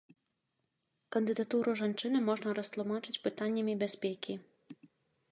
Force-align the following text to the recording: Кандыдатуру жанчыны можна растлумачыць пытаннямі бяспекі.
Кандыдатуру 1.15 1.73
жанчыны 1.81 2.21
можна 2.29 2.55
растлумачыць 2.59 3.21
пытаннямі 3.27 3.73
бяспекі. 3.85 4.33